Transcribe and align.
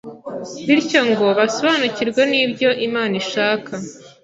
bityo 0.67 0.99
ngo 1.09 1.25
basobanukirwe 1.37 2.21
n’ibyo 2.31 2.69
Imana 2.87 3.13
ishaka. 3.23 3.71